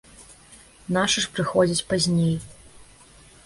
[0.95, 2.35] Нашы ж прыходзяць пазней.